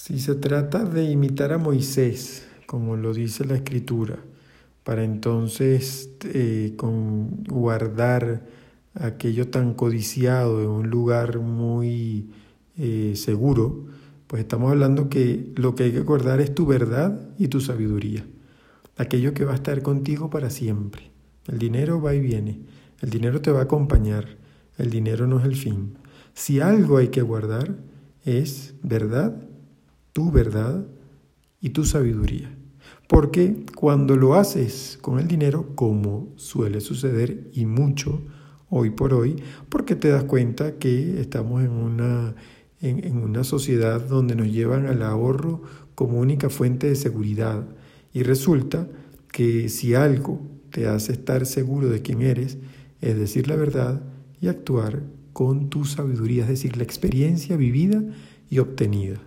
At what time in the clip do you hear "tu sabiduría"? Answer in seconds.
17.48-18.24, 31.70-32.52, 55.70-56.42